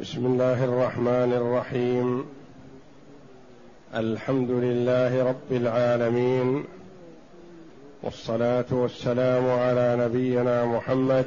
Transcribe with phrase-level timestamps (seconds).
[0.00, 2.26] بسم الله الرحمن الرحيم.
[3.94, 6.64] الحمد لله رب العالمين.
[8.02, 11.26] والصلاة والسلام على نبينا محمد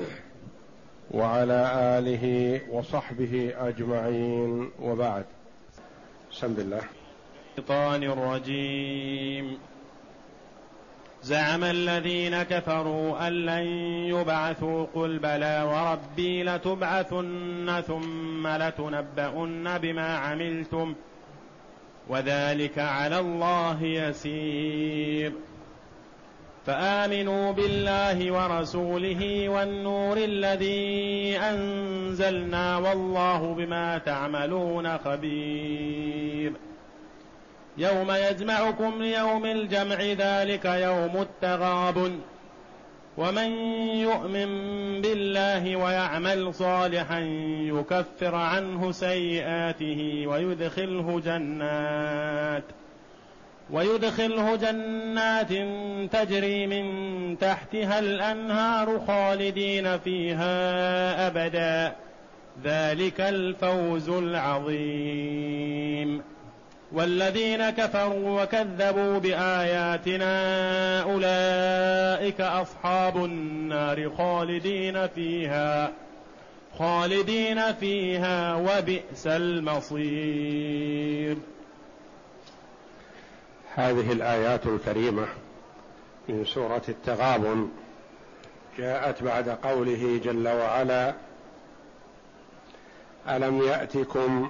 [1.12, 4.72] وعلى آله وصحبه أجمعين.
[4.82, 5.24] وبعد.
[6.32, 6.82] بسم الله.
[7.58, 9.58] الشيطان الرجيم.
[11.26, 13.66] زعم الذين كفروا أن لن
[14.10, 20.96] يبعثوا قل بلى وربي لتبعثن ثم لتنبؤن بما عملتم
[22.08, 25.34] وذلك على الله يسير.
[26.66, 36.54] فآمنوا بالله ورسوله والنور الذي أنزلنا والله بما تعملون خبير.
[37.78, 42.20] يوم يجمعكم ليوم الجمع ذلك يوم التغابن.
[43.18, 43.52] ومن
[43.96, 44.48] يؤمن
[45.02, 47.20] بالله ويعمل صالحا
[47.62, 52.64] يكفر عنه سيئاته ويدخله جنات
[53.72, 55.50] ويدخله جنات
[56.12, 61.96] تجري من تحتها الأنهار خالدين فيها أبدا.
[62.64, 65.56] ذلك الفوز العظيم.
[66.92, 70.32] والذين كفروا وكذبوا بآياتنا
[71.02, 75.92] أولئك أصحاب النار خالدين فيها
[76.80, 80.56] خالدين فيها وبئس المصير.
[83.76, 85.26] هذه الآيات الكريمة
[86.30, 87.70] من سورة التغابن
[88.78, 91.14] جاءت بعد قوله جل وعلا
[93.30, 94.50] ألم يأتكم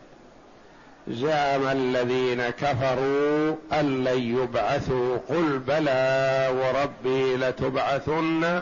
[1.07, 8.61] زعم الذين كفروا أن لن يبعثوا قل بلى وربي لتبعثن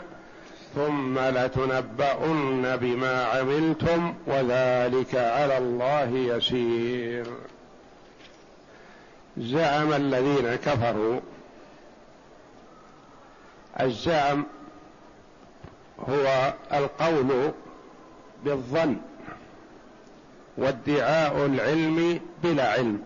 [0.74, 7.26] ثم لتنبؤن بما عملتم وذلك على الله يسير.
[9.38, 11.20] زعم الذين كفروا
[13.80, 14.44] الزعم
[16.08, 17.52] هو القول
[18.44, 18.96] بالظن
[20.60, 23.02] وادعاء العلم بلا علم.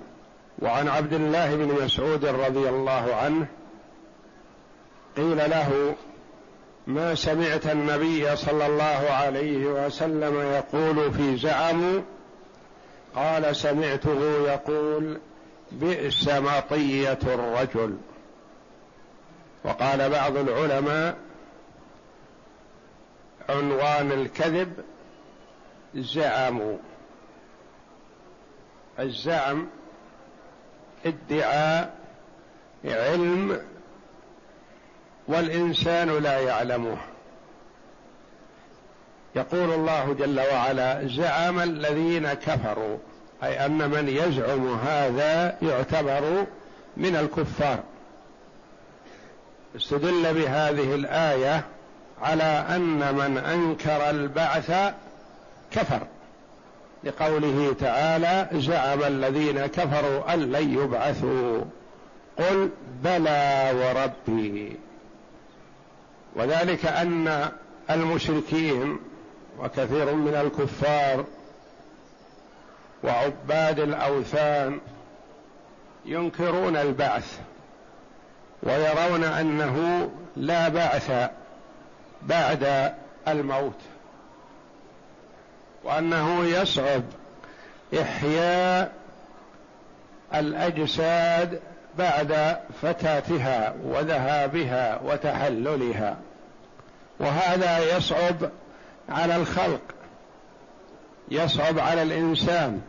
[0.58, 3.46] وعن عبد الله بن مسعود رضي الله عنه
[5.16, 5.94] قيل له
[6.86, 12.02] ما سمعت النبي صلى الله عليه وسلم يقول في زعم؟
[13.14, 15.18] قال سمعته يقول
[15.72, 17.96] بئس مطية الرجل.
[19.64, 21.16] وقال بعض العلماء
[23.48, 24.72] عنوان الكذب
[25.94, 26.76] زعموا.
[28.98, 29.66] الزعم
[31.06, 31.94] ادعاء
[32.84, 33.60] علم
[35.28, 36.96] والإنسان لا يعلمه.
[39.36, 42.98] يقول الله جل وعلا زعم الذين كفروا
[43.44, 46.46] أي أن من يزعم هذا يعتبر
[46.96, 47.78] من الكفار.
[49.76, 51.64] استدل بهذه الآية
[52.22, 54.94] على أن من أنكر البعث
[55.70, 56.06] كفر.
[57.04, 61.60] لقوله تعالى زعم الذين كفروا أن لن يبعثوا.
[62.38, 62.70] قل
[63.04, 64.76] بلى وربي.
[66.36, 67.48] وذلك أن
[67.90, 68.98] المشركين
[69.58, 71.24] وكثير من الكفار
[73.04, 74.80] وعباد الأوثان
[76.04, 77.38] ينكرون البعث
[78.62, 81.30] ويرون أنه لا بعث
[82.22, 82.92] بعد
[83.28, 83.93] الموت.
[85.84, 87.02] وأنه يصعب
[88.00, 88.92] إحياء
[90.34, 91.60] الأجساد
[91.98, 96.16] بعد فتاتها وذهابها وتحللها.
[97.20, 98.36] وهذا يصعب
[99.08, 99.80] على الخلق
[101.30, 102.80] يصعب على الإنسان.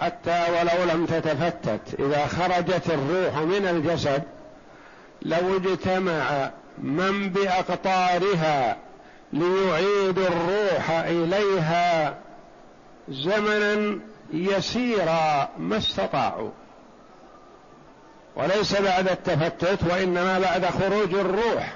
[0.00, 4.22] حتى ولو لم تتفتت إذا خرجت الروح من الجسد
[5.22, 8.76] لو اجتمع من بأقطارها
[9.32, 12.14] ليعيد الروح إليها
[13.08, 13.98] زمنا
[14.32, 16.50] يسيرا ما استطاعوا.
[18.36, 21.74] وليس بعد التفتت وإنما بعد خروج الروح.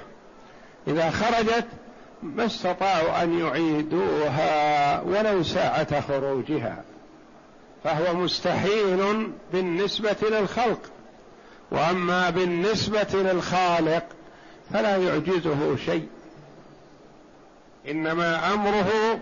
[0.87, 1.65] إذا خرجت
[2.23, 6.83] ما استطاعوا أن يعيدوها ولو ساعة خروجها.
[7.83, 10.79] فهو مستحيل بالنسبة للخلق.
[11.71, 14.03] وأما بالنسبة للخالق
[14.73, 16.07] فلا يعجزه شيء.
[17.89, 19.19] إنما أمره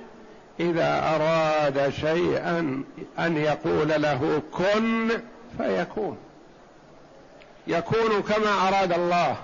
[0.59, 2.83] إذا أراد شيئا
[3.19, 5.09] أن يقول له كن
[5.57, 6.17] فيكون.
[7.67, 9.35] يكون كما أراد الله.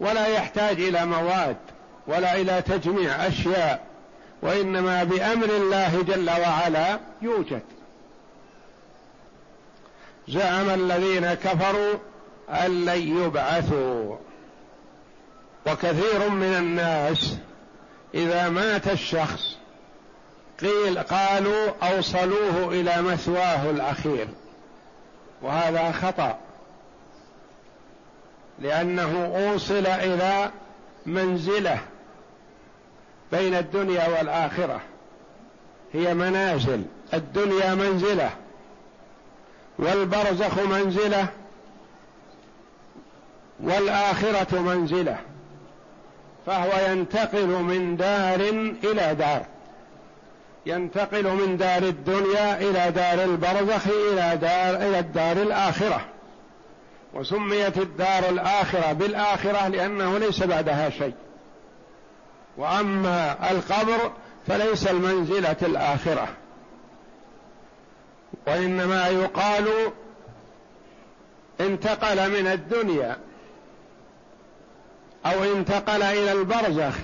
[0.00, 1.56] ولا يحتاج إلى مواد
[2.06, 3.86] ولا إلى تجميع أشياء
[4.42, 7.62] وإنما بأمر الله جل وعلا يوجد.
[10.28, 11.94] زعم الذين كفروا
[12.48, 14.16] أن لن يبعثوا.
[15.66, 17.36] وكثير من الناس
[18.14, 19.56] إذا مات الشخص
[20.60, 24.28] قيل قالوا أوصلوه إلى مثواه الأخير
[25.42, 26.38] وهذا خطأ.
[28.58, 30.50] لأنه أوصل إلى
[31.06, 31.78] منزله
[33.32, 34.80] بين الدنيا والآخرة
[35.92, 36.82] هي منازل
[37.14, 38.30] الدنيا منزلة
[39.78, 41.26] والبرزخ منزلة
[43.60, 45.18] والآخرة منزلة.
[46.46, 48.40] فهو ينتقل من دار
[48.84, 49.42] إلى دار.
[50.66, 56.00] ينتقل من دار الدنيا إلى دار البرزخ إلى دار إلى الدار الآخرة.
[57.14, 61.14] وسميت الدار الآخرة بالآخرة لأنه ليس بعدها شيء.
[62.56, 64.12] وأما القبر
[64.46, 66.28] فليس المنزلة الآخرة.
[68.46, 69.68] وإنما يقال
[71.60, 73.16] انتقل من الدنيا
[75.26, 76.94] أو انتقل إلى البرزخ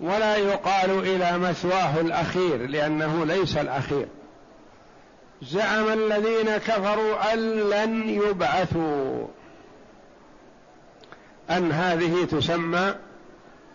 [0.00, 4.06] ولا يقال إلى مثواه الأخير لأنه ليس الأخير.
[5.42, 7.38] زعم الذين كفروا أن
[7.70, 9.26] لن يبعثوا.
[11.50, 12.94] أن هذه تسمى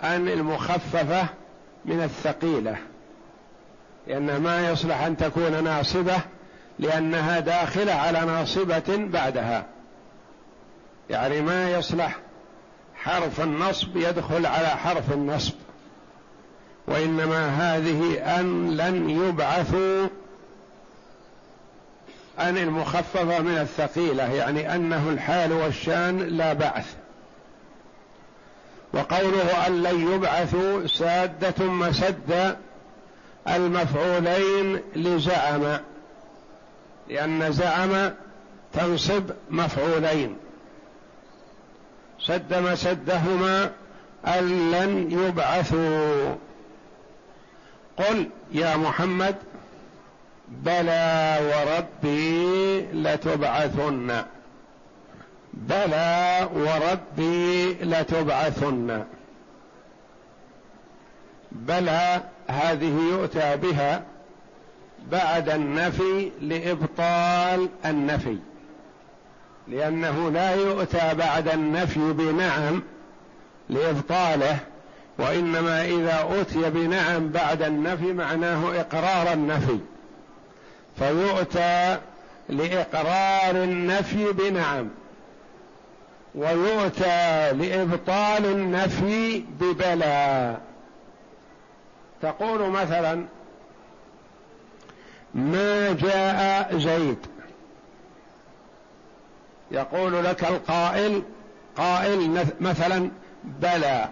[0.04, 1.28] أن المخففة
[1.86, 2.78] من الثقيلة
[4.08, 6.18] لأن ما يصلح أن تكون ناصبة
[6.80, 9.66] لأنها داخلة على ناصبة بعدها.
[11.10, 12.18] يعني ما يصلح
[13.08, 15.54] حرف النصب يدخل على حرف النصب.
[16.88, 20.08] وإنما هذه أن لن يبعثوا
[22.40, 26.96] أن المخففة من الثقيلة يعني أنه الحال والشان لا بعث.
[28.94, 32.58] وقوله أن لن يبعثوا سادة مسد
[33.48, 35.80] المفعولين لزعم
[37.10, 38.12] لأن زعم
[38.74, 40.36] تنصب مفعولين.
[42.20, 43.72] سد مسدهما
[44.28, 46.36] أن لن يبعثوا.
[47.98, 49.36] قل يا محمد
[50.48, 54.24] بلى وربي لتبعثن.
[55.54, 59.04] بلى وربي لتبعثن.
[61.52, 64.04] بلى هذه يؤتى بها
[65.12, 68.38] بعد النفي لإبطال النفي.
[69.70, 72.84] لأنه لا يؤتى بعد النفي بنعم
[73.70, 74.58] لإبطاله
[75.18, 79.78] وإنما إذا اتي بنعم بعد النفي معناه إقرار النفي.
[81.00, 81.98] فيؤتى
[82.50, 84.90] لإقرار النفي بنعم
[86.36, 90.58] ويؤتى لإبطال النفي ببلى
[92.22, 93.26] تقول مثلا
[95.36, 97.18] ما جاء زيد؟
[99.72, 101.24] يقول لك القائل
[101.78, 103.10] قائل مثلا
[103.44, 104.10] بلى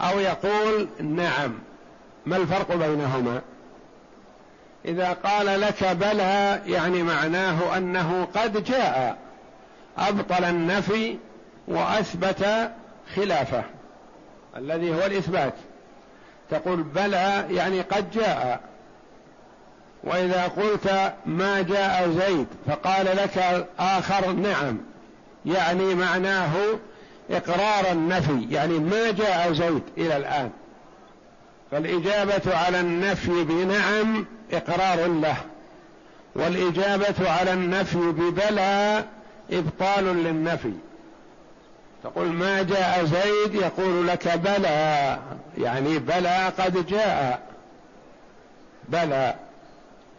[0.00, 1.58] أو يقول نعم.
[2.26, 3.40] ما الفرق بينهما؟
[4.84, 9.18] إذا قال لك بلى يعني معناه أنه قد جاء
[9.98, 11.18] أبطل النفي
[11.68, 12.70] وأثبت
[13.16, 13.64] خلافه
[14.56, 15.54] الذي هو الإثبات.
[16.50, 18.60] تقول بلى يعني قد جاء.
[20.04, 24.78] وإذا قلت ما جاء زيد فقال لك آخر نعم
[25.46, 26.52] يعني معناه
[27.30, 30.50] إقرار النفي يعني ما جاء زيد إلى الآن.
[31.70, 35.36] فالإجابة على النفي بنعم إقرار له
[36.34, 39.04] والإجابة على النفي ببلى
[39.50, 40.72] إبطال للنفي.
[42.04, 45.18] تقول ما جاء زيد يقول لك بلى
[45.58, 47.40] يعني بلى قد جاء
[48.88, 49.34] بلى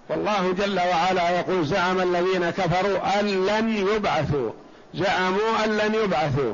[0.10, 4.52] والله جل وعلا يقول زعم الذين كفروا أن لن يبعثوا.
[4.94, 6.54] زعموا أن لن يبعثوا.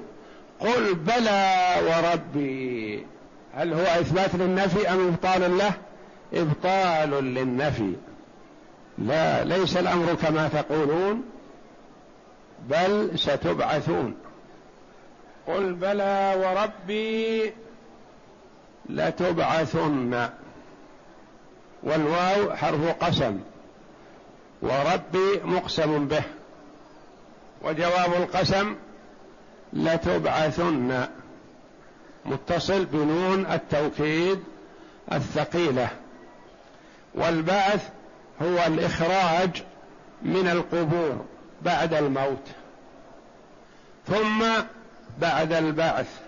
[0.60, 3.06] قل بلى وربي.
[3.56, 5.72] هل هو إثبات للنفي أم إبطال له؟
[6.34, 7.94] إبطال للنفي.
[8.98, 11.24] لا ليس الأمر كما تقولون
[12.70, 14.16] بل ستبعثون.
[15.48, 17.54] قل بلى وربي
[18.90, 20.30] لتبعثن.
[21.84, 23.40] والواو حرف قسم.
[24.62, 26.24] وربي مقسم به.
[27.62, 28.76] وجواب القسم
[29.74, 31.08] لتبعثن.
[32.26, 34.40] متصل بنون التوكيد
[35.12, 35.90] الثقيلة.
[37.16, 37.90] والبعث
[38.42, 39.64] هو الإخراج
[40.22, 41.26] من القبور
[41.62, 42.48] بعد الموت.
[44.08, 44.46] ثم
[45.22, 46.20] بعد البعث.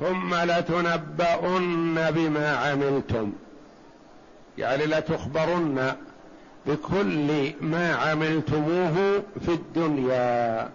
[0.00, 3.32] ثم لتنبؤن بما عملتم.
[4.58, 5.96] يعني لتخبرن
[6.66, 10.70] بكل ما عملتموه في الدنيا.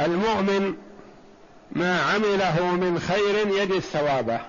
[0.00, 0.74] المؤمن
[1.72, 4.40] ما عمله من خير يجد ثوابه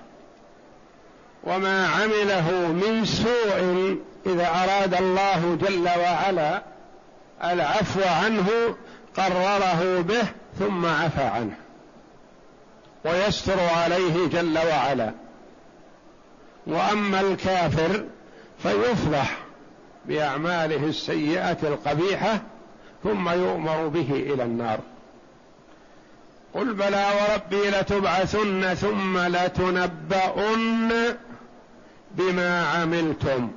[1.44, 6.62] وما عمله من سوء إذا أراد الله جل وعلا
[7.44, 8.76] العفو عنه
[9.16, 10.26] قرره به
[10.58, 11.54] ثم عفى عنه
[13.04, 15.12] ويستر عليه جل وعلا.
[16.66, 18.04] وأما الكافر
[18.58, 19.38] فيفضح
[20.06, 22.40] بأعماله السيئة القبيحة
[23.04, 24.78] ثم يؤمر به إلى النار.
[26.54, 30.92] قل بلى وربي لتبعثن ثم لتنبؤن
[32.14, 33.50] بما عملتم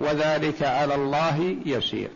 [0.00, 2.08] وذلك على الله يسير.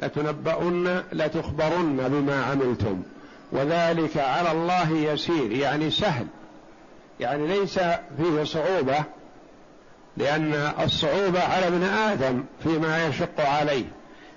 [0.00, 3.02] لتنبؤن لتخبرن بما عملتم
[3.52, 6.26] وذلك على الله يسير يعني سهل
[7.20, 7.78] يعني ليس
[8.16, 9.04] فيه صعوبة
[10.16, 13.84] لأن الصعوبة على ابن آدم فيما يشق عليه.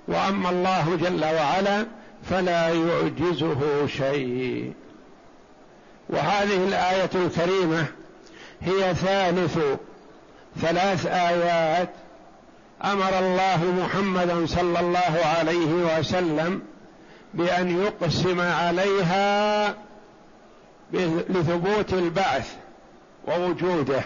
[0.08, 1.86] وأما الله جل وعلا
[2.30, 4.74] فلا يعجزه شيء.
[6.10, 7.86] وهذه الآية الكريمة
[8.62, 9.60] هي ثالث
[10.62, 11.90] ثلاث آيات
[12.84, 16.62] أمر الله محمدا صلى الله عليه وسلم
[17.34, 19.76] بأن يقسم عليها
[21.30, 22.56] لثبوت البعث
[23.28, 24.04] ووجوده.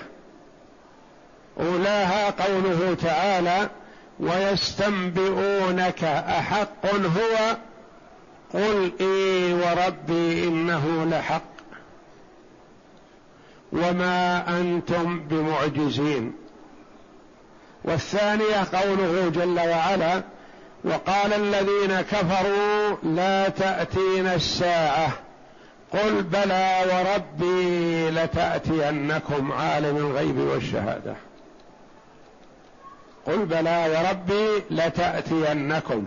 [1.62, 3.70] اولاها قوله تعالى
[4.20, 7.58] ويستنبئونك أحق هو
[8.54, 11.42] قل إي وربي إنه لحق
[13.72, 16.34] وما أنتم بمعجزين.
[17.84, 20.22] والثانية قوله جل وعلا
[20.84, 25.12] وقال الذين كفروا لا تأتينا الساعة
[25.94, 31.16] قل بلى وربي لتأتينكم عالم الغيب والشهادة.
[33.28, 36.06] قل بلى وربي لتأتينكم.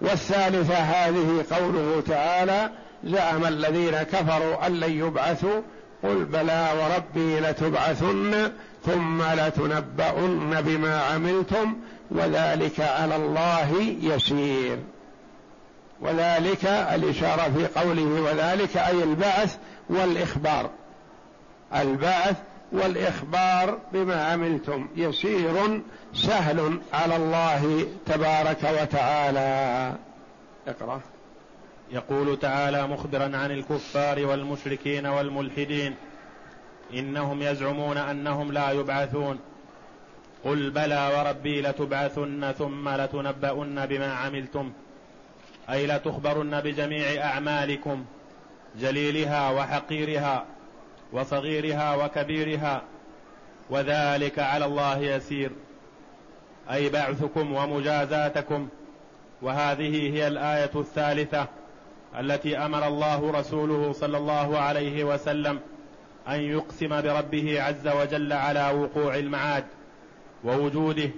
[0.00, 2.70] والثالثة هذه قوله تعالى
[3.04, 5.60] زعم الذين كفروا أن لن يبعثوا.
[6.02, 8.52] قل بلى وربي لتبعثن
[8.86, 11.76] ثم لتنبؤن بما عملتم.
[12.10, 14.78] وذلك على الله يسير.
[16.00, 19.56] وذلك الإشارة في قوله وذلك أي البعث
[19.90, 20.70] والإخبار.
[21.74, 22.36] البعث
[22.72, 25.82] والإخبار بما عملتم يسير
[26.14, 29.94] سهل على الله تبارك وتعالى.
[30.68, 31.00] اقرأ.
[31.92, 35.94] يقول تعالى مخبرا عن الكفار والمشركين والملحدين
[36.94, 39.38] إنهم يزعمون أنهم لا يبعثون.
[40.44, 44.72] قل بلى وربي لتبعثن ثم لتنبؤن بما عملتم.
[45.70, 48.04] أي لتخبرن بجميع أعمالكم
[48.80, 50.44] جليلها وحقيرها.
[51.12, 52.82] وصغيرها وكبيرها
[53.70, 55.50] وذلك على الله يسير.
[56.70, 58.68] أي بعثكم ومجازاتكم.
[59.42, 61.46] وهذه هي الآية الثالثة
[62.18, 65.60] التي أمر الله رسوله صلى الله عليه وسلم
[66.28, 69.64] أن يقسم بربه عز وجل على وقوع المعاد
[70.44, 71.10] ووجوده.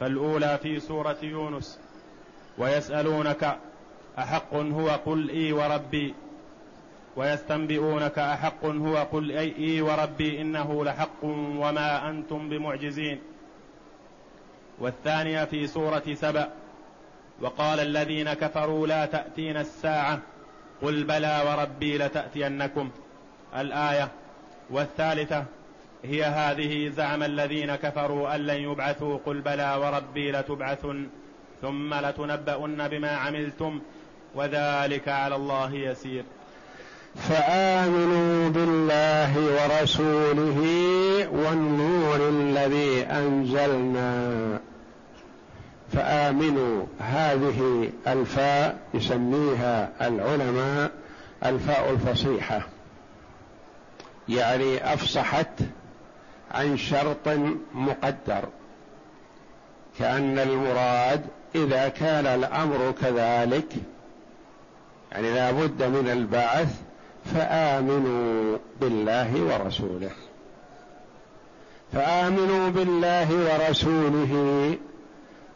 [0.00, 1.80] فالأولى في سورة يونس
[2.58, 3.58] ويسألونك
[4.18, 6.14] أحق هو قل إي وربي.
[7.18, 13.18] ويستنبئونك أحق هو قل اي إي وربي إنه لحق وما أنتم بمعجزين.
[14.78, 16.48] والثانية في سورة سبأ
[17.40, 20.20] وقال الذين كفروا لا تأتين الساعة
[20.82, 22.90] قل بلى وربي لتأتينكم.
[23.56, 24.08] الآية
[24.70, 25.44] والثالثة
[26.04, 31.06] هي هذه زعم الذين كفروا أن لن يبعثوا قل بلى وربي لتبعثن
[31.62, 33.80] ثم لتنبؤن بما عملتم
[34.34, 36.24] وذلك على الله يسير.
[37.16, 40.60] فآمنوا بالله ورسوله
[41.32, 44.58] والنور الذي أنزلنا.
[45.92, 46.84] فآمنوا.
[47.00, 50.90] هذه الفاء يسميها العلماء
[51.44, 52.60] الفاء الفصيحة.
[54.28, 55.60] يعني أفصحت
[56.50, 57.28] عن شرط
[57.74, 58.44] مقدر.
[59.98, 61.24] كأن المراد
[61.54, 63.72] إذا كان الأمر كذلك
[65.12, 66.68] يعني لا بد من البعث
[67.34, 70.10] فآمنوا بالله ورسوله.
[71.92, 74.32] فآمنوا بالله ورسوله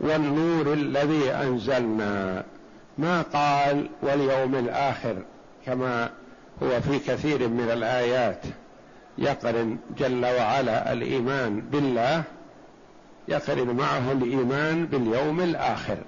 [0.00, 2.44] والنور الذي أنزلنا.
[2.98, 5.16] ما قال واليوم الآخر
[5.66, 6.10] كما
[6.62, 8.42] هو في كثير من الآيات.
[9.18, 12.22] يقرن جل وعلا الإيمان بالله
[13.28, 15.98] يقرن معه الإيمان باليوم الآخر.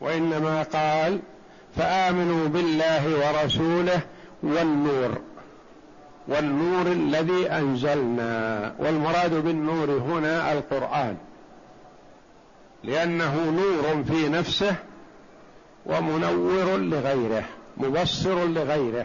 [0.00, 1.20] وإنما قال
[1.76, 4.00] فآمنوا بالله ورسوله
[4.42, 5.18] والنور
[6.28, 11.16] والنور الذي أنزلنا والمراد بالنور هنا القرآن
[12.84, 14.74] لأنه نور في نفسه
[15.86, 17.44] ومنور لغيره
[17.76, 19.04] مبصر لغيره.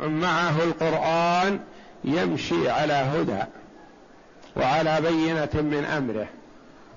[0.00, 1.60] من معه القرآن
[2.04, 3.42] يمشي على هدى
[4.56, 6.26] وعلى بينة من أمره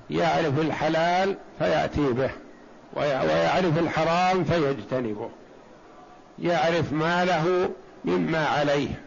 [0.09, 2.29] يعرف الحلال فيأتي به.
[2.97, 5.29] ويعرف الحرام فيجتنبه.
[6.39, 7.69] يعرف ما له
[8.05, 9.01] مما عليه.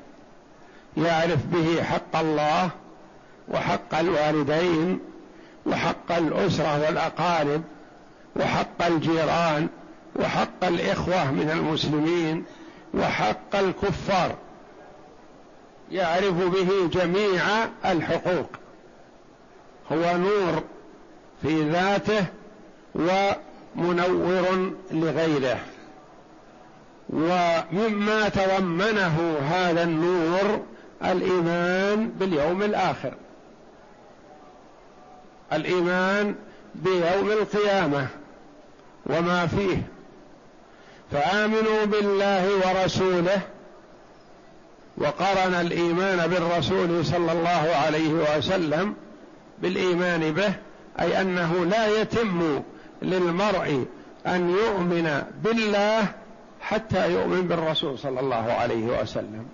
[0.96, 2.70] يعرف به حق الله
[3.48, 5.00] وحق الوالدين
[5.66, 7.62] وحق الأسرة والأقارب
[8.36, 9.68] وحق الجيران
[10.16, 12.44] وحق الإخوة من المسلمين
[12.94, 14.34] وحق الكفار.
[15.90, 17.42] يعرف به جميع
[17.84, 18.50] الحقوق.
[19.92, 20.62] هو نور
[21.42, 22.26] في ذاته
[23.76, 25.58] ومنور لغيره.
[27.10, 30.60] ومما تضمنه هذا النور
[31.04, 33.14] الإيمان باليوم الآخر.
[35.52, 36.34] الإيمان
[36.74, 38.06] بيوم القيامة
[39.06, 39.82] وما فيه.
[41.12, 43.40] فآمنوا بالله ورسوله
[44.96, 48.94] وقرن الإيمان بالرسول صلى الله عليه وسلم
[49.58, 50.52] بالإيمان به
[51.00, 52.62] أي أنه لا يتم
[53.02, 53.84] للمرء
[54.26, 56.06] أن يؤمن بالله
[56.60, 59.46] حتى يؤمن بالرسول صلى الله عليه وسلم.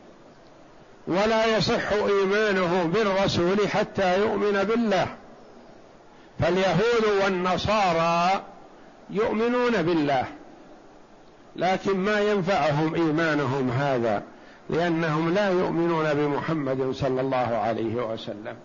[1.06, 5.06] ولا يصح إيمانه بالرسول حتى يؤمن بالله.
[6.38, 8.42] فاليهود والنصارى
[9.10, 10.25] يؤمنون بالله
[11.56, 14.23] لكن ما ينفعهم إيمانهم هذا
[14.71, 18.56] لأنهم لا يؤمنون بمحمد صلى الله عليه وسلم.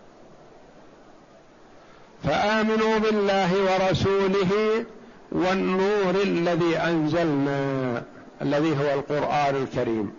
[2.23, 4.85] فآمنوا بالله ورسوله
[5.31, 8.03] والنور الذي أنزلنا
[8.41, 10.13] الذي هو القرآن الكريم.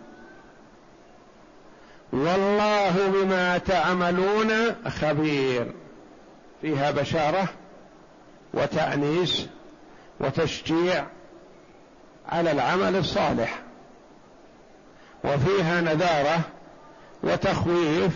[2.13, 4.51] والله بما تعملون
[5.01, 5.73] خبير.
[6.63, 7.49] فيها بشارة
[8.55, 9.47] وتأنيس
[10.21, 11.07] وتشجيع
[12.29, 13.63] على العمل الصالح.
[15.25, 16.41] وفيها نذارة
[17.23, 18.13] وتخويف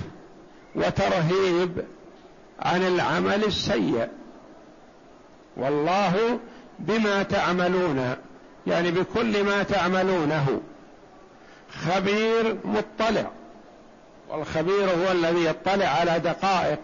[0.75, 1.85] وترهيب
[2.61, 4.09] عن العمل السيء.
[5.57, 6.39] والله
[6.79, 8.17] بما تعملون
[8.67, 10.61] يعني بكل ما تعملونه
[11.71, 13.31] خبير مطلع.
[14.29, 16.81] والخبير هو الذي يطلع على دقائق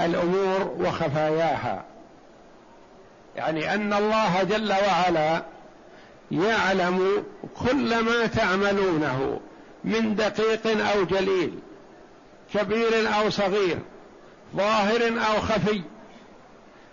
[0.00, 1.84] الأمور وخفاياها.
[3.36, 5.42] يعني أن الله جل وعلا
[6.30, 7.24] يعلم
[7.66, 9.40] كل ما تعملونه
[9.84, 11.58] من دقيق أو جليل
[12.54, 13.78] كبير أو صغير.
[14.56, 15.82] ظاهر أو خفي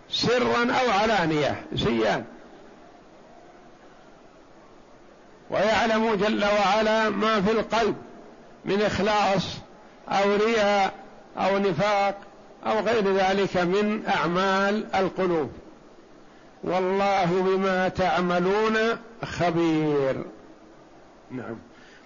[0.09, 2.23] سرا أو علانية سيان.
[5.49, 7.95] ويعلم جل وعلا ما في القلب
[8.65, 9.57] من إخلاص
[10.09, 10.93] أو رياء
[11.37, 12.15] أو نفاق
[12.65, 15.51] أو غير ذلك من أعمال القلوب.
[16.63, 18.77] والله بما تعملون
[19.23, 20.25] خبير.
[21.31, 21.55] نعم.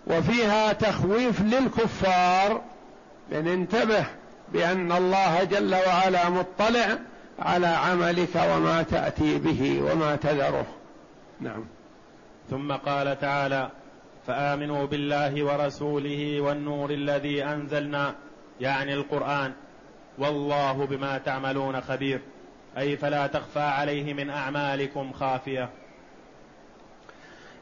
[0.08, 2.62] وفيها تخويف للكفار.
[3.32, 4.06] لأن انتبه.
[4.54, 6.98] بأن الله جل وعلا مطلع
[7.40, 10.66] على عملك وما تأتي به وما تذره.
[11.42, 11.66] نعم.
[12.50, 13.70] ثم قال تعالى
[14.28, 18.16] فآمنوا بالله ورسوله والنور الذي أنزلنا
[18.62, 19.54] يعني القرآن.
[20.18, 22.22] والله بما تعملون خبير.
[22.78, 25.70] أي فلا تخفى عليه من أعمالكم خافية.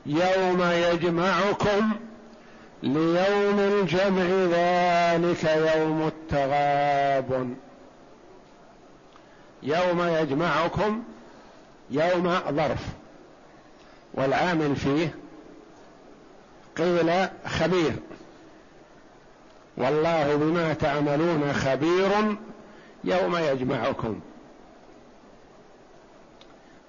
[0.05, 1.91] يوم يجمعكم
[2.83, 7.55] ليوم الجمع ذلك يوم التغابن.
[9.63, 11.03] يوم يجمعكم
[11.91, 12.85] يوم ظرف
[14.13, 15.15] والعامل فيه
[16.77, 17.93] قيل خبير.
[19.77, 22.11] والله بما تعملون خبير
[23.03, 24.19] يوم يجمعكم.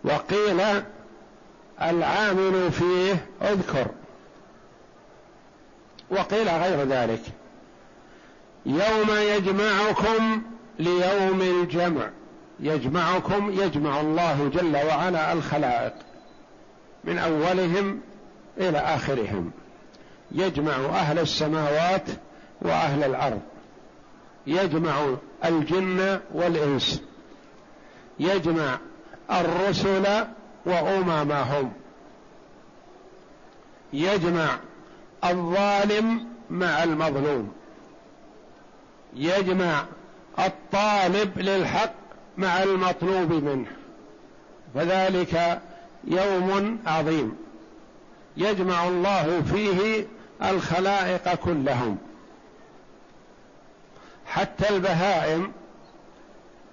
[0.05, 0.61] وقيل
[1.83, 3.87] العامل فيه اذكر
[6.11, 7.23] وقيل غير ذلك.
[8.66, 10.42] يوم يجمعكم
[10.79, 12.11] ليوم الجمع.
[12.61, 15.94] يجمعكم يجمع الله جل وعلا الخلائق.
[17.05, 18.01] من أولهم
[18.59, 19.51] إلى آخرهم.
[20.33, 22.05] يجمع أهل السماوات
[22.62, 23.40] وأهل الأرض.
[24.47, 27.03] يجمع الجن والإنس.
[28.21, 28.79] يجمع
[29.31, 30.25] الرسل
[30.66, 31.73] وأممهم
[33.92, 34.59] يجمع
[35.24, 37.52] الظالم مع المظلوم.
[39.14, 39.85] يجمع
[40.38, 41.92] الطالب للحق
[42.37, 43.66] مع المطلوب منه.
[44.74, 45.61] فذلك
[46.04, 47.37] يوم عظيم.
[48.37, 50.07] يجمع الله فيه
[50.42, 51.98] الخلائق كلهم.
[54.26, 55.52] حتى البهائم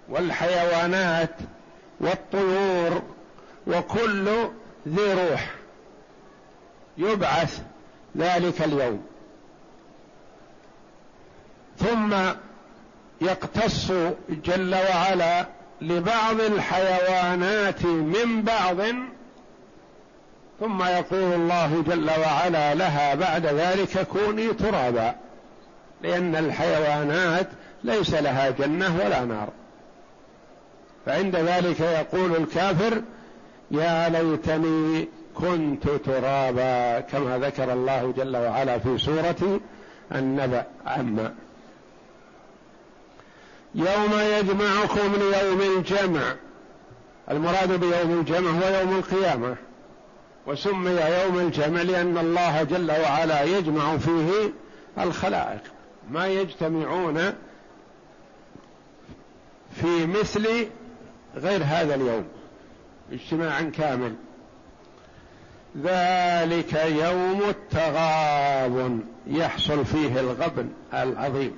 [0.10, 1.36] والحيوانات
[2.00, 3.02] والطيور
[3.68, 4.30] وكل
[4.88, 5.56] ذي روح
[6.98, 7.62] يبعث
[8.18, 9.04] ذلك اليوم.
[11.78, 12.16] ثم
[13.22, 13.92] يقتص
[14.30, 15.46] جل وعلا
[15.82, 18.78] لبعض الحيوانات من بعض
[20.60, 25.16] ثم يقول الله جل وعلا لها بعد ذلك كوني ترابا
[26.02, 27.48] لأن الحيوانات
[27.84, 29.50] ليس لها جنة ولا نار.
[31.06, 33.02] فعند ذلك يقول الكافر
[33.72, 39.60] يا ليتني كنت ترابا كما ذكر الله جل وعلا في سورة
[40.12, 40.66] النبأ.
[40.86, 41.34] عما
[43.76, 46.36] يوم يجمعكم ليوم الجمع
[47.32, 49.56] المراد بيوم الجمع هو يوم القيامة
[50.48, 54.54] وسمي يوم الجمع لأن الله جل وعلا يجمع فيه
[55.00, 55.62] الخلائق.
[56.12, 57.34] ما يجتمعون
[59.82, 60.68] في مثل
[61.36, 62.26] غير هذا اليوم
[63.12, 64.16] اجتماعا كامل
[65.84, 71.58] ذلك يوم التغابن يحصل فيه الغبن العظيم.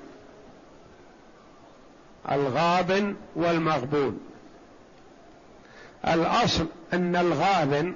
[2.32, 4.20] الغابن والمغبون.
[6.08, 7.96] الأصل أن الغابن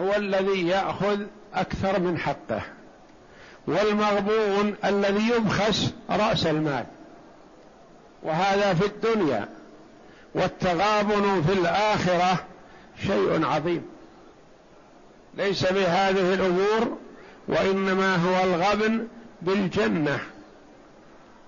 [0.00, 1.20] هو الذي يأخذ
[1.54, 2.62] أكثر من حقه
[3.66, 6.84] والمغبون الذي يبخس رأس المال.
[8.22, 9.48] وهذا في الدنيا
[10.34, 12.44] والتغابن في الآخرة
[13.06, 13.99] شيء عظيم.
[15.34, 16.96] ليس بهذه الأمور
[17.48, 19.06] وإنما هو الغبن
[19.42, 20.18] بالجنة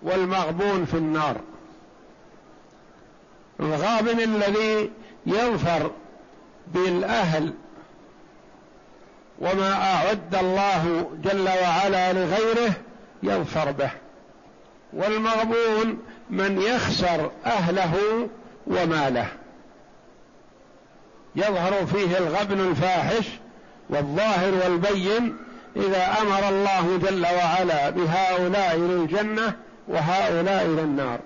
[0.03, 1.37] والمغبون في النار.
[3.61, 4.91] الغابن الذي
[5.27, 5.91] يظفر
[6.75, 7.53] بالأهل
[9.39, 12.73] وما أعد الله جل وعلا لغيره
[13.23, 13.91] يظفر به.
[14.93, 15.99] والمغبون
[16.31, 18.29] من يخسر أهله
[18.67, 19.29] وماله.
[21.37, 23.27] يظهر فيه الغبن الفاحش
[23.93, 25.37] والظاهر والبين
[25.77, 29.53] إذا أمر الله جل وعلا بهؤلاء للجنة
[29.89, 31.21] وهؤلاء إلى النار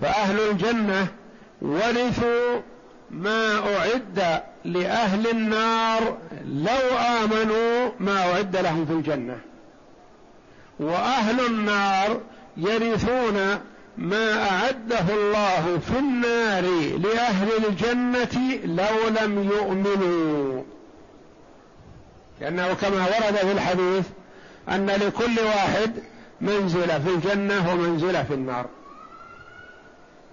[0.00, 1.06] فأهل الجنة
[1.62, 2.60] ورثوا
[3.10, 9.38] ما أعد لأهل النار لو آمنوا ما أعد لهم في الجنة.
[10.80, 12.20] وأهل النار
[12.56, 13.58] يرثون
[13.98, 16.62] ما أعده الله في النار
[16.98, 20.62] لأهل الجنة لو لم يؤمنوا.
[22.40, 24.04] لأنه كما ورد في الحديث
[24.68, 25.92] أن لكل واحد
[26.40, 28.66] منزلة في الجنة ومنزلة في النار.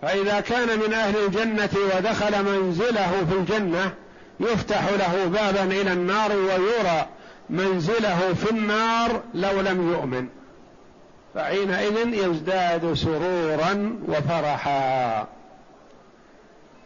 [0.01, 3.93] فإذا كان من أهل الجنة ودخل منزله في الجنة
[4.39, 7.07] يفتح له بابا إلى النار ويرى
[7.49, 10.27] منزله في النار لو لم يؤمن.
[11.35, 15.27] فحينئذ يزداد سرورا وفرحا.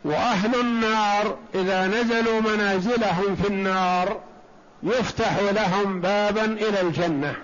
[0.06, 4.20] وأهل النار إذا نزلوا منازلهم في النار
[4.84, 7.36] يفتح لهم بابا إلى الجنة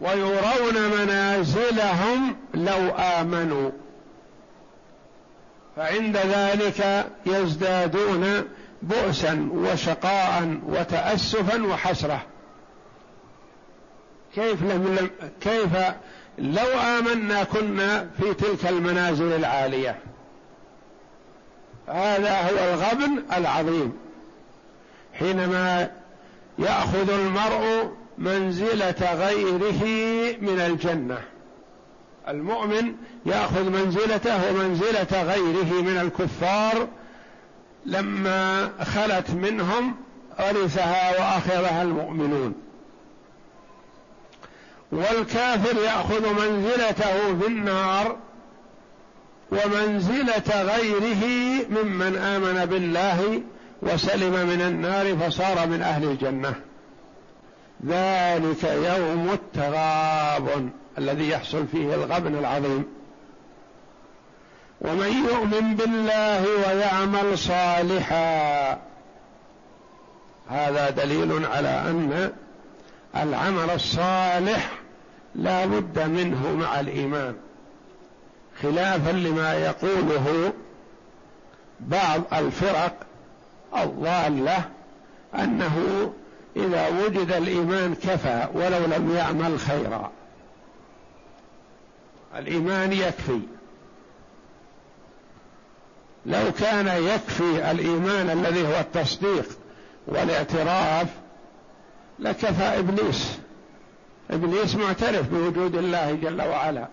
[0.00, 3.70] ويرون منازلهم لو آمنوا.
[5.76, 8.44] فعند ذلك يزدادون
[8.82, 12.22] بؤسا وشقاء وتاسفا وحسرة.
[14.34, 15.76] كيف لم كيف
[16.38, 19.98] لو آمنا كنا في تلك المنازل العالية؟
[21.88, 23.92] هذا هو الغبن العظيم.
[25.14, 25.90] حينما
[26.58, 29.84] يأخذ المرء منزلة غيره
[30.40, 31.18] من الجنة.
[32.28, 32.94] المؤمن
[33.26, 36.88] يأخذ منزلته ومنزلة غيره من الكفار
[37.86, 39.94] لما خلت منهم
[40.38, 42.54] ورثها وأخذها المؤمنون.
[44.92, 48.16] والكافر يأخذ منزلته في النار
[49.52, 51.24] ومنزلة غيره
[51.70, 53.42] ممن آمن بالله
[53.82, 56.54] وسلم من النار فصار من أهل الجنة.
[57.86, 62.84] ذلك يوم التغابن الذي يحصل فيه الغبن العظيم.
[64.80, 68.78] ومن يؤمن بالله ويعمل صالحا.
[70.50, 72.32] هذا دليل على أن
[73.16, 74.70] العمل الصالح
[75.34, 77.36] لا بد منه مع الإيمان.
[78.62, 80.52] خلافا لما يقوله
[81.80, 83.05] بعض الفرق
[83.82, 84.64] الضالة
[85.34, 86.12] أنه
[86.56, 90.10] إذا وجد الإيمان كفى ولو لم يعمل خيرا.
[92.36, 93.40] الإيمان يكفي.
[96.26, 99.58] لو كان يكفي الإيمان الذي هو التصديق
[100.06, 101.08] والاعتراف
[102.18, 103.38] لكفى إبليس.
[104.30, 106.88] إبليس معترف بوجود الله جل وعلا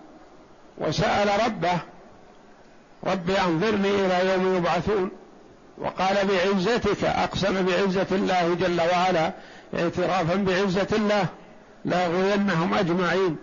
[0.78, 1.78] وسأل ربه
[3.04, 5.10] رب أنظرني إلى يوم يبعثون.
[5.78, 9.32] وقال بعزتك أقسم بعزة الله جل وعلا
[9.78, 11.26] اعترافا بعزة الله
[11.84, 13.36] لاغوينهم أجمعين.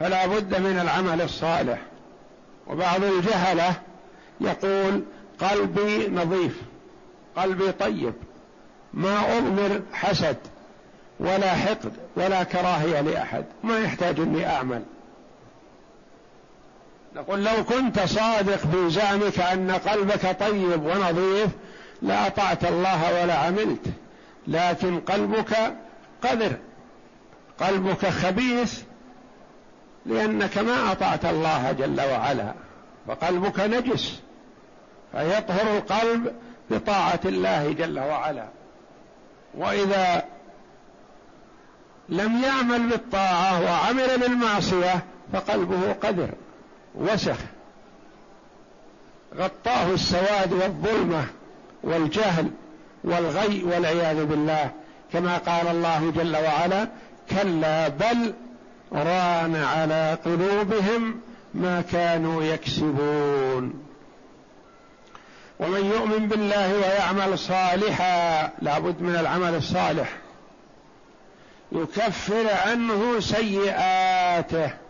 [0.00, 1.78] فلا بد من العمل الصالح.
[2.66, 3.74] وبعض الجهلة
[4.40, 5.02] يقول
[5.40, 6.62] قلبي نظيف
[7.36, 8.14] قلبي طيب
[8.94, 10.36] ما أضمر حسد
[11.20, 14.82] ولا حقد ولا كراهية لأحد ما يحتاج إني أعمل.
[17.16, 21.48] نقول لو كنت صادق في زعمك أن قلبك طيب ونظيف
[22.02, 23.86] لاطعت الله ولا عملت.
[24.46, 25.74] لكن قلبك
[26.22, 26.52] قذر
[27.60, 28.82] قلبك خبيث
[30.06, 32.54] لأنك ما أطعت الله جل وعلا
[33.08, 34.20] فقلبك نجس.
[35.12, 36.32] فيطهر القلب
[36.70, 38.44] بطاعة الله جل وعلا.
[39.54, 40.24] وإذا
[42.08, 46.28] لم يعمل بالطاعة وعمل بالمعصية فقلبه قذر.
[46.94, 47.36] وسخ.
[49.36, 51.24] غطاه السواد والظلمة
[51.82, 52.50] والجهل
[53.04, 54.70] والغي والعياذ بالله.
[55.12, 56.88] كما قال الله جل وعلا
[57.30, 58.34] كلا بل
[58.92, 61.20] ران على قلوبهم
[61.54, 63.84] ما كانوا يكسبون.
[65.60, 70.08] ومن يؤمن بالله ويعمل صالحا لابد من العمل الصالح.
[71.72, 74.81] يكفر عنه سيئاته.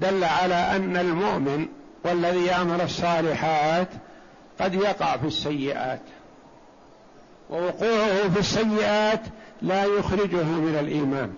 [0.00, 1.66] دل على أن المؤمن
[2.04, 3.88] والذي يعمل الصالحات
[4.60, 6.00] قد يقع في السيئات
[7.50, 9.20] ووقوعه في السيئات
[9.62, 11.34] لا يخرجه من الإيمان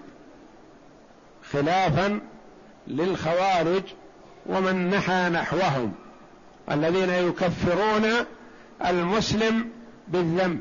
[1.53, 2.21] خلافا
[2.87, 3.83] للخوارج
[4.47, 5.93] ومن نحى نحوهم
[6.71, 8.05] الذين يكفرون
[8.87, 9.69] المسلم
[10.09, 10.61] بالذنب.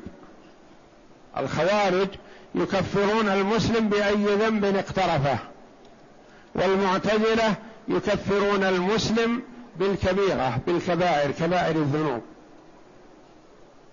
[1.37, 2.07] الخوارج
[2.55, 5.37] يكفرون المسلم بأي ذنب اقترفه
[6.55, 7.55] والمعتزلة
[7.87, 9.41] يكفرون المسلم
[9.79, 12.21] بالكبيرة بالكبائر كبائر الذنوب.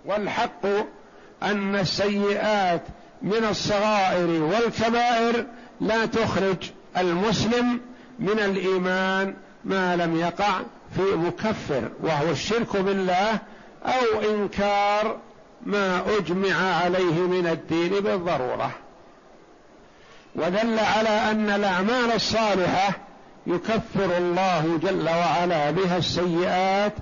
[0.04, 0.66] والحق
[1.42, 2.82] أن السيئات
[3.22, 5.46] من الصغائر والكبائر
[5.80, 7.80] لا تخرج المسلم
[8.18, 10.60] من الإيمان ما لم يقع
[10.96, 13.38] في مكفر وهو الشرك بالله
[13.84, 15.18] أو إنكار
[15.66, 18.70] ما أجمع عليه من الدين بالضرورة.
[20.34, 22.98] ودل على أن الأعمال الصالحة
[23.46, 26.92] يكفر الله جل وعلا بها السيئات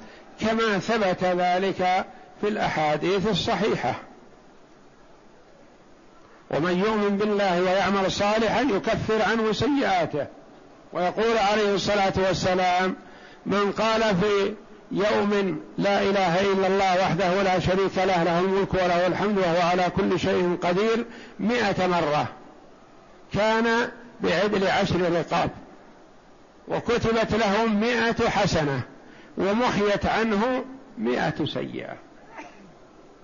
[0.41, 2.05] كما ثبت ذلك
[2.41, 3.95] في الأحاديث الصحيحة.
[6.51, 10.27] ومن يؤمن بالله ويعمل صالحا يكفر عنه سيئاته.
[10.93, 12.97] ويقول عليه الصلاة والسلام
[13.47, 14.55] من قال في
[14.93, 19.91] يوم لا إله إلا الله وحده لا شريك له له الملك وله الحمد وهو على
[19.97, 21.05] كل شيء قدير
[21.41, 22.27] مائه مرة
[23.35, 25.51] كان بعدل عشر رقاب.
[26.71, 28.81] وكتبت لهم مائة حسنة
[29.39, 30.65] ومحيت عنه
[30.99, 31.97] مائة سيئة.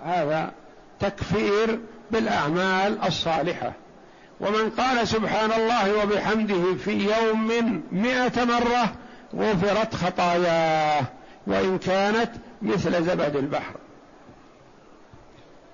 [0.04, 0.52] هذا
[1.00, 1.80] تكفير
[2.10, 3.72] بالأعمال الصالحة.
[4.40, 8.92] ومن قال سبحان الله وبحمده في يوم مئة مرة
[9.36, 11.04] غفرت خطاياه
[11.46, 12.30] وإن كانت
[12.62, 13.74] مثل زبد البحر.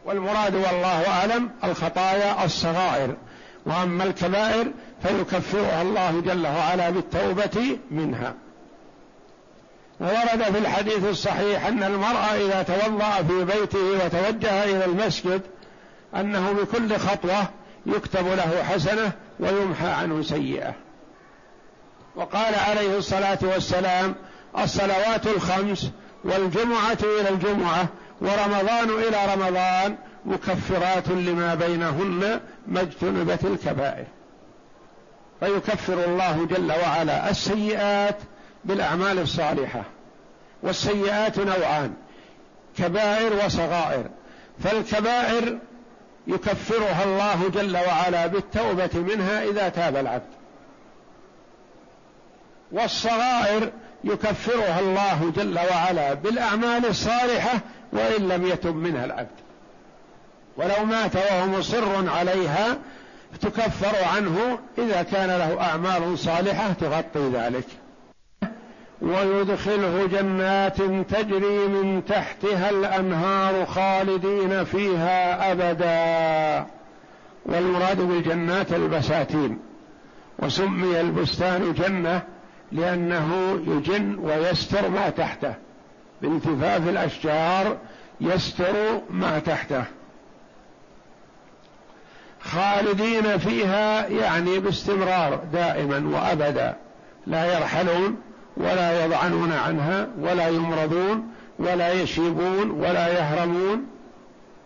[0.05, 3.17] والمراد والله أعلم الخطايا الصغائر.
[3.67, 4.67] وأما الكبائر
[5.03, 8.35] فيكفرها الله جل وعلا بالتوبة منها.
[10.01, 15.41] وورد في الحديث الصحيح أن المرء إذا توضأ في بيته وتوجه إلى المسجد
[16.17, 17.49] أنه بكل خطوة
[17.87, 20.75] يكتب له حسنة ويمحى عنه سيئة.
[22.17, 24.15] وقال عليه الصلاة والسلام
[24.59, 25.91] الصلوات الخمس
[26.25, 27.87] والجمعة إلى الجمعة
[28.21, 34.07] ورمضان إلى رمضان مكفرات لما بينهن ما اجتنبت الكبائر.
[35.41, 38.17] فيكفر الله جل وعلا السيئات
[38.65, 39.83] بالأعمال الصالحة.
[40.63, 41.95] والسيئات نوعان
[42.79, 44.07] كبائر وصغائر.
[44.65, 45.59] فالكبائر
[46.27, 50.33] يكفرها الله جل وعلا بالتوبة منها إذا تاب العبد.
[52.73, 53.73] والصغائر
[54.05, 57.61] يكفرها الله جل وعلا بالأعمال الصالحة
[57.93, 59.42] وإن لم يتب منها العبد.
[60.57, 62.79] ولو مات وهو مصر عليها
[63.41, 67.65] تكفر عنه إذا كان له أعمال صالحة تغطي ذلك.
[69.03, 70.77] ويدخله جنات
[71.11, 76.67] تجري من تحتها الأنهار خالدين فيها أبدا.
[77.47, 79.59] والمراد بالجنات البساتين.
[80.39, 82.23] وسمي البستان جنة
[82.73, 85.55] لأنه يجن ويستر ما تحته.
[86.23, 87.77] بانتفاف الأشجار
[88.21, 89.85] يستر ما تحته.
[92.45, 96.77] خالدين فيها يعني باستمرار دائما وأبدا.
[97.27, 98.17] لا يرحلون
[98.57, 101.29] ولا يضعنون عنها ولا يمرضون
[101.59, 103.87] ولا يشيبون ولا يهرمون.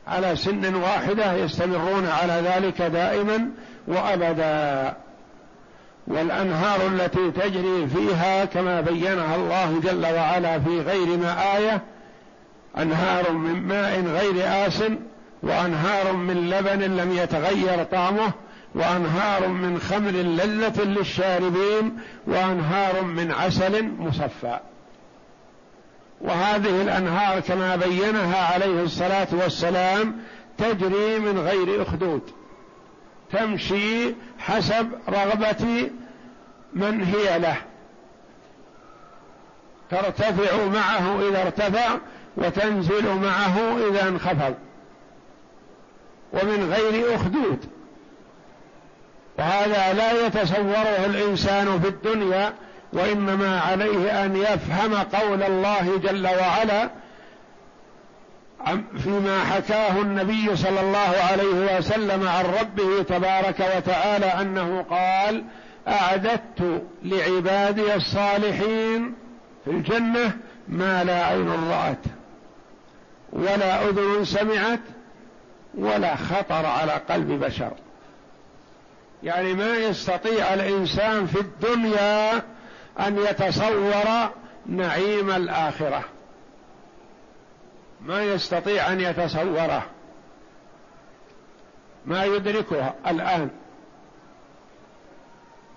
[0.07, 3.49] على سن واحدة يستمرون على ذلك دائما
[3.89, 4.95] وأبدا.
[6.07, 11.83] والأنهار التي تجري فيها كما بينها الله جل وعلا في غير ما آية
[12.79, 14.83] أنهار من ماء غير آس
[15.47, 18.33] وأنهار من لبن لم يتغير طعمه
[18.75, 24.59] وأنهار من خمر لذة للشاربين وأنهار من عسل مصفى.
[26.21, 30.17] وهذه الأنهار كما بينها عليه الصلاة والسلام
[30.59, 32.23] تجري من غير أخدود.
[33.33, 35.91] تمشي حسب رغبة
[36.73, 37.57] من هي له.
[39.91, 41.97] ترتفع معه إذا ارتفع
[42.37, 44.55] وتنزل معه إذا انخفض.
[46.33, 47.59] ومن غير أخدود.
[49.39, 52.53] وهذا لا يتصوره الإنسان في الدنيا
[52.93, 56.91] وإنما عليه أن يفهم قول الله جل وعلا
[58.99, 65.45] فيما حكاه النبي صلى الله عليه وسلم عن ربه تبارك وتعالى أنه قال
[65.89, 69.15] أعددت لعبادي الصالحين
[69.65, 70.33] في الجنة
[70.69, 72.05] ما لا عين رأت
[73.33, 74.81] ولا أذن سمعت
[75.77, 77.73] ولا خطر على قلب بشر.
[79.23, 82.33] يعني ما يستطيع الإنسان في الدنيا
[83.01, 84.31] أن يتصور
[84.67, 86.05] نعيم الآخرة.
[88.01, 89.83] ما يستطيع أن يتصوره.
[92.07, 93.51] ما يدركها الآن.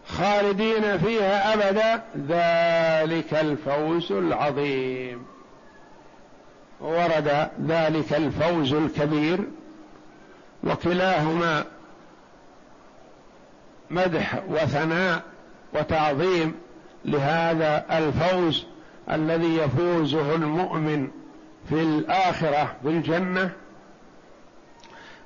[0.08, 2.04] خالدين فيها أبدا.
[2.28, 5.26] ذلك الفوز العظيم.
[6.80, 9.40] ورد ذلك الفوز الكبير.
[10.64, 11.66] وكلاهما
[13.90, 15.24] مدح وثناء
[15.74, 16.56] وتعظيم
[17.06, 18.66] لهذا الفوز
[19.12, 21.08] الذي يفوزه المؤمن
[21.70, 23.52] في الآخرة بالجنة.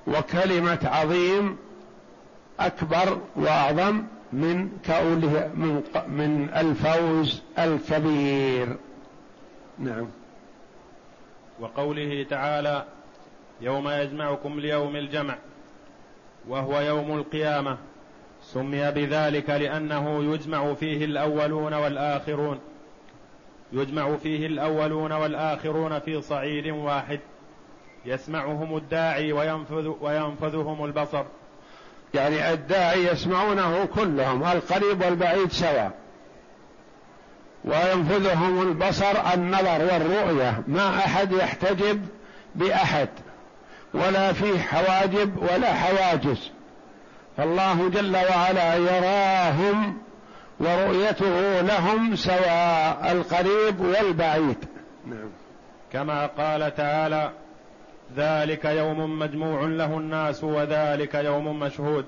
[0.07, 1.57] وكلمة عظيم
[2.59, 8.77] أكبر وأعظم من كونه من من الفوز الكبير.
[9.79, 10.07] نعم.
[11.59, 12.85] وقوله تعالى
[13.63, 15.35] يوم يجمعكم ليوم الجمع
[16.47, 17.77] وهو يوم القيامة.
[18.41, 22.59] سمي بذلك لأنه يجمع فيه الأولون والآخرون.
[23.73, 27.19] يجمع فيه الأولون والآخرون في صعيد واحد.
[28.05, 31.23] يسمعهم الداعي وينفذ وينفذهم البصر.
[32.13, 35.91] يعني الداعي يسمعونه كلهم القريب والبعيد سواء.
[37.65, 40.63] وينفذهم البصر النظر والرؤية.
[40.67, 42.05] ما أحد يحتجب
[42.55, 43.09] بأحد.
[43.93, 46.51] ولا فيه حواجب ولا حواجز.
[47.37, 49.97] فالله جل وعلا يراهم
[50.59, 54.57] ورؤيته لهم سواء القريب والبعيد.
[55.07, 55.29] نعم.
[55.93, 57.31] كما قال تعالى
[58.17, 62.05] ذلك يوم مجموع له الناس وذلك يوم مشهود.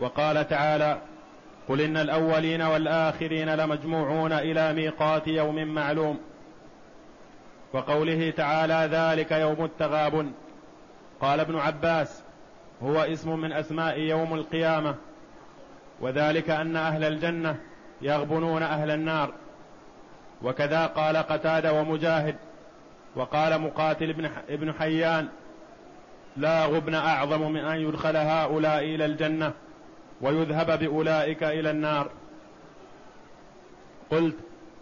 [0.00, 0.98] وقال تعالى
[1.68, 6.18] قل إن الأولين والآخرين لمجموعون إلى ميقات يوم معلوم.
[7.72, 10.32] وقوله تعالى ذلك يوم التغابن.
[11.20, 12.22] قال ابن عباس
[12.82, 14.94] هو اسم من أسماء يوم القيامة
[16.00, 17.56] وذلك أن أهل الجنة
[18.02, 19.32] يغبنون أهل النار.
[20.42, 22.36] وكذا قال قتادة ومجاهد
[23.16, 25.28] وقال مقاتل ابن حيان
[26.36, 29.52] لا غبن أعظم من أن يدخل هؤلاء إلى الجنة
[30.20, 32.10] ويذهب بأولئك إلى النار.
[34.10, 34.36] قلت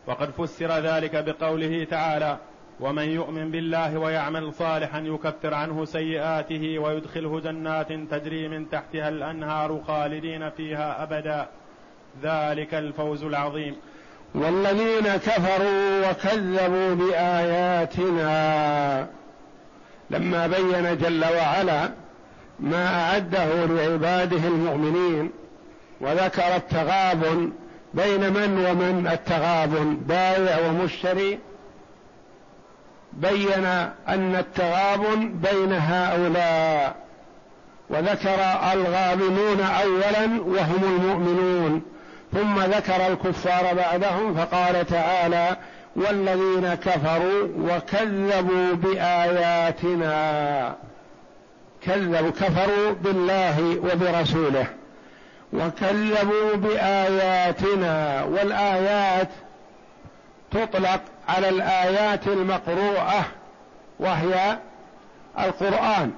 [0.06, 2.38] وقد فسر ذلك بقوله تعالى
[2.80, 10.50] ومن يؤمن بالله ويعمل صالحا يكفر عنه سيئاته ويدخله جنات تجري من تحتها الأنهار خالدين
[10.50, 11.48] فيها أبدا.
[12.22, 13.76] ذلك الفوز العظيم.
[14.34, 18.36] والذين كفروا وكذبوا بآياتنا
[20.10, 21.90] لما بين جل وعلا
[22.60, 25.30] ما أعده لعباده المؤمنين
[26.00, 27.52] وذكر التغابن
[27.94, 31.38] بين من ومن التغابن بائع ومشتري
[33.16, 33.64] بين
[34.08, 36.96] أن التغابن بين هؤلاء
[37.90, 38.38] وذكر
[38.72, 41.82] الغابنون اولا وهم المؤمنون.
[42.32, 45.56] ثم ذكر الكفار بعدهم فقال تعالى
[45.96, 50.16] والذين كفروا وكذبوا بآياتنا.
[51.82, 54.66] كذبوا كفروا بالله وبرسوله.
[55.52, 58.22] وكذبوا بآياتنا.
[58.22, 59.28] والآيات
[60.50, 63.24] تطلق على الآيات المقروءة
[64.00, 64.58] وهي
[65.38, 66.12] القرآن.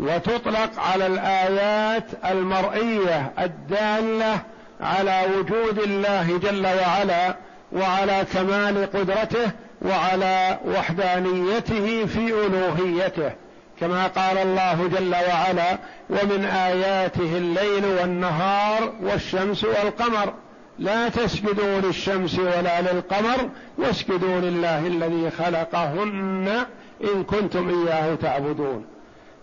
[0.00, 4.38] وتطلق على الآيات المرئية الدالة
[4.80, 7.36] على وجود الله جل وعلا
[7.72, 9.50] وعلى كمال قدرته
[9.82, 13.32] وعلى وحدانيته في ألوهيته.
[13.80, 15.78] كما قال الله جل وعلا
[16.10, 20.34] ومن آياته الليل والنهار والشمس والقمر
[20.78, 23.48] لا تسجدوا للشمس ولا للقمر
[23.78, 26.66] واسجدوا لله الذي خلقهن
[27.14, 28.84] إن كنتم إياه تعبدون.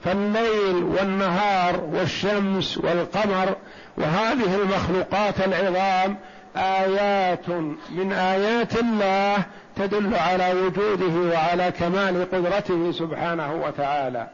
[0.04, 3.56] فالليل والنهار والشمس والقمر
[3.98, 6.18] وهذه المخلوقات العظام
[6.56, 7.50] آيات
[7.90, 9.38] من آيات الله
[9.76, 14.28] تدل على وجوده وعلى كمال قدرته سبحانه وتعالى.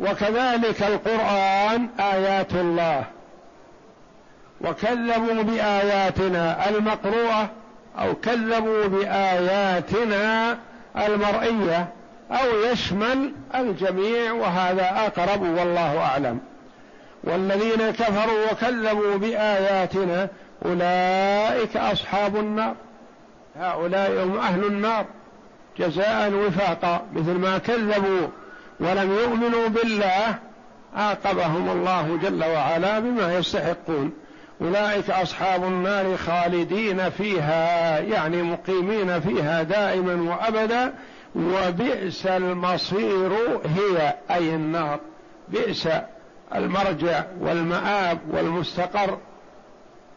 [0.00, 3.04] وكذلك القرآن آيات الله.
[4.64, 7.50] وكذبوا بآياتنا المقروءة
[7.98, 10.58] أو كذبوا بآياتنا
[10.96, 11.88] المرئية
[12.30, 16.40] أو يشمل الجميع وهذا أقرب والله أعلم.
[17.24, 20.28] والذين كفروا وكذبوا بآياتنا
[20.64, 22.74] أولئك أصحاب النار
[23.56, 25.06] هؤلاء هم أهل النار
[25.78, 28.28] جزاء وفاقا مثل ما كذبوا
[28.80, 30.34] ولم يؤمنوا بالله
[30.96, 34.12] عاقبهم الله جل وعلا بما يستحقون.
[34.60, 40.92] أولئك أصحاب النار خالدين فيها يعني مقيمين فيها دائما وابدا
[41.36, 43.32] وبئس المصير
[43.64, 45.00] هي أي النار.
[45.48, 45.88] بئس
[46.54, 49.18] المرجع والمآب والمستقر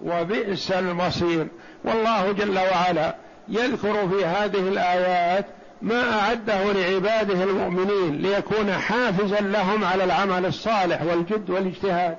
[0.02, 1.48] وبئس المصير.
[1.84, 3.16] والله جل وعلا
[3.50, 5.46] يذكر في هذه الآيات
[5.82, 12.18] ما أعده لعباده المؤمنين ليكون حافزا لهم على العمل الصالح والجد والاجتهاد.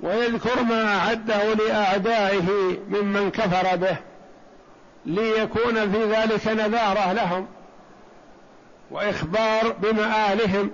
[0.00, 3.96] ويذكر ما أعده لأعدائه ممن كفر به
[5.06, 7.46] ليكون في ذلك نذارة لهم
[8.90, 10.70] وإخبار بمآلهم.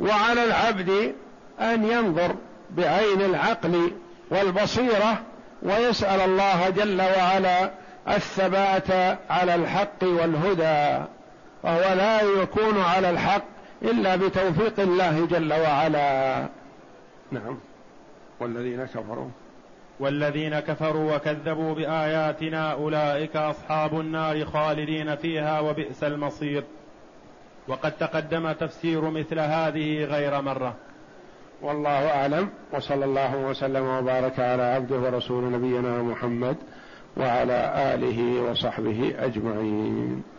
[0.00, 1.14] وعلى العبد
[1.60, 2.34] أن ينظر
[2.70, 3.92] بعين العقل
[4.30, 5.22] والبصيرة
[5.62, 7.70] ويسأل الله جل وعلا
[8.08, 11.04] الثبات على الحق والهدى
[11.62, 13.42] وهو لا يكون على الحق
[13.82, 16.46] إلا بتوفيق الله جل وعلا.
[17.44, 17.58] نعم.
[18.40, 19.28] والذين كفروا.
[20.00, 26.64] والذين كفروا وكذبوا بآياتنا أولئك أصحاب النار خالدين فيها وبئس المصير.
[27.68, 30.74] وقد تقدم تفسير مثل هذه غير مرة.
[31.62, 32.48] والله أعلم.
[32.72, 36.56] وصلى الله وسلم وبارك على عبده ورسول نبينا محمد
[37.16, 40.35] وعلى آله وصحبه أجمعين.